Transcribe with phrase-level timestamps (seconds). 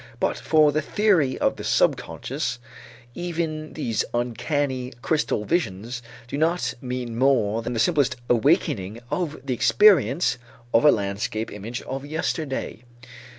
[0.19, 2.57] But for the theory of the subconscious,
[3.13, 9.53] even these uncanny crystal visions do not mean more than the simplest awakening of the
[9.53, 10.39] experience
[10.73, 12.81] of a landscape image of yesterday.